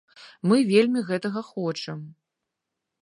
Мы 0.51 0.57
вельмі 0.71 1.03
гэтага 1.11 1.39
хочам. 1.53 1.99